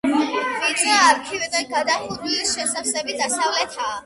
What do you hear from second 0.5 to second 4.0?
ვიწრო არქიტრავით გადახურული შესასვლელი დასავლეთითაა.